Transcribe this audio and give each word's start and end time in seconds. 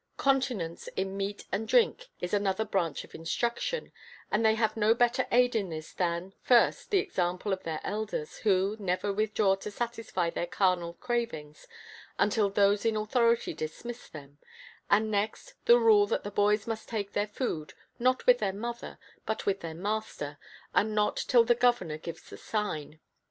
Continence 0.17 0.87
in 0.95 1.15
meat 1.15 1.45
and 1.51 1.67
drink 1.67 2.07
is 2.21 2.33
another 2.33 2.65
branch 2.65 3.03
of 3.03 3.13
instruction, 3.13 3.91
and 4.31 4.43
they 4.43 4.55
have 4.55 4.75
no 4.75 4.95
better 4.95 5.27
aid 5.31 5.55
in 5.55 5.69
this 5.69 5.93
than, 5.93 6.33
first, 6.41 6.89
the 6.89 6.97
example 6.97 7.53
of 7.53 7.61
their 7.61 7.79
elders, 7.83 8.37
who 8.37 8.75
never 8.79 9.13
withdraw 9.13 9.53
to 9.57 9.69
satisfy 9.69 10.31
their 10.31 10.47
carnal 10.47 10.93
cravings 10.95 11.67
until 12.17 12.49
those 12.49 12.83
in 12.83 12.95
authority 12.97 13.53
dismiss 13.53 14.09
them, 14.09 14.39
and 14.89 15.11
next, 15.11 15.53
the 15.65 15.77
rule 15.77 16.07
that 16.07 16.23
the 16.23 16.31
boys 16.31 16.65
must 16.65 16.89
take 16.89 17.13
their 17.13 17.27
food, 17.27 17.75
not 17.99 18.25
with 18.25 18.39
their 18.39 18.51
mother 18.53 18.97
but 19.27 19.45
with 19.45 19.59
their 19.59 19.75
master, 19.75 20.39
and 20.73 20.95
not 20.95 21.15
till 21.15 21.43
the 21.43 21.53
governor 21.53 21.99
gives 21.99 22.27
the 22.27 22.37
sign. 22.39 22.99